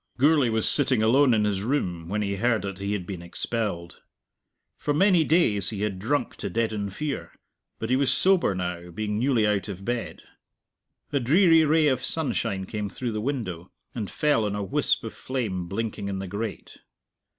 Gourlay 0.17 0.49
was 0.49 0.67
sitting 0.67 1.03
alone 1.03 1.31
in 1.31 1.43
his 1.43 1.61
room 1.61 2.09
when 2.09 2.23
he 2.23 2.37
heard 2.37 2.63
that 2.63 2.79
he 2.79 2.93
had 2.93 3.05
been 3.05 3.21
expelled. 3.21 4.01
For 4.79 4.95
many 4.95 5.23
days 5.23 5.69
he 5.69 5.83
had 5.83 5.99
drunk 5.99 6.35
to 6.37 6.49
deaden 6.49 6.89
fear, 6.89 7.31
but 7.77 7.91
he 7.91 7.95
was 7.95 8.11
sober 8.11 8.55
now, 8.55 8.89
being 8.89 9.19
newly 9.19 9.45
out 9.45 9.67
of 9.67 9.85
bed. 9.85 10.23
A 11.13 11.19
dreary 11.19 11.63
ray 11.65 11.87
of 11.87 12.03
sunshine 12.03 12.65
came 12.65 12.89
through 12.89 13.11
the 13.11 13.21
window, 13.21 13.69
and 13.93 14.09
fell 14.09 14.43
on 14.45 14.55
a 14.55 14.63
wisp 14.63 15.03
of 15.03 15.13
flame 15.13 15.67
blinking 15.67 16.07
in 16.07 16.17
the 16.17 16.25
grate. 16.27 16.79